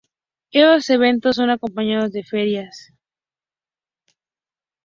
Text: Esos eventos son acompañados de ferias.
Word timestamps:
Esos 0.51 0.89
eventos 0.89 1.35
son 1.35 1.51
acompañados 1.51 2.11
de 2.11 2.23
ferias. 2.23 2.91